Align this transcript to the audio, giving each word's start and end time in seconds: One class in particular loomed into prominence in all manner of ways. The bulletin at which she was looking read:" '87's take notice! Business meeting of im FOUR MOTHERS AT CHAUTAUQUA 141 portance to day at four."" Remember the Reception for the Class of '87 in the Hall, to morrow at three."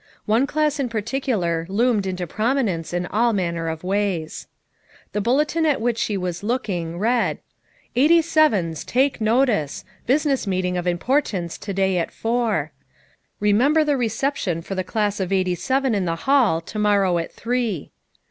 One 0.25 0.47
class 0.47 0.79
in 0.79 0.89
particular 0.89 1.67
loomed 1.69 2.07
into 2.07 2.25
prominence 2.25 2.91
in 2.91 3.05
all 3.05 3.33
manner 3.33 3.67
of 3.69 3.83
ways. 3.83 4.47
The 5.11 5.21
bulletin 5.21 5.63
at 5.63 5.79
which 5.79 5.99
she 5.99 6.17
was 6.17 6.41
looking 6.41 6.97
read:" 6.97 7.37
'87's 7.95 8.83
take 8.83 9.21
notice! 9.21 9.85
Business 10.07 10.47
meeting 10.47 10.75
of 10.75 10.87
im 10.87 10.97
FOUR 10.97 11.17
MOTHERS 11.17 11.19
AT 11.19 11.21
CHAUTAUQUA 11.21 11.37
141 11.37 11.49
portance 11.51 11.59
to 11.59 11.73
day 11.75 11.97
at 11.99 12.11
four."" 12.11 12.71
Remember 13.47 13.83
the 13.83 13.95
Reception 13.95 14.63
for 14.63 14.73
the 14.73 14.83
Class 14.83 15.19
of 15.19 15.31
'87 15.31 15.93
in 15.93 16.05
the 16.05 16.15
Hall, 16.25 16.61
to 16.61 16.79
morrow 16.79 17.19
at 17.19 17.31
three." 17.31 17.91